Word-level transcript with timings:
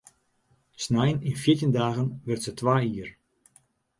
Snein 0.85 1.19
yn 1.31 1.37
fjirtjin 1.43 1.75
dagen 1.77 2.09
wurdt 2.25 2.45
se 2.47 2.51
twa 2.59 2.75
jier. 2.85 3.09